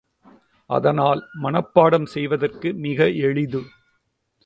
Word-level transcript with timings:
அதனால் 0.69 1.21
மனப்பாடம் 1.43 2.05
செய்வதற்கு 2.05 2.73
மிக 2.79 3.09
எளிது. 3.21 3.61